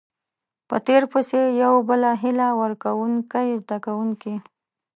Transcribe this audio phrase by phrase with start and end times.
[0.67, 4.35] په تير پسې يو بل هيله ورکوونکۍ زده کوونکي